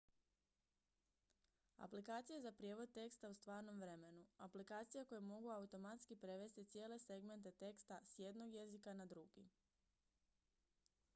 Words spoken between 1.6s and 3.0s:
aplikacije za prijevod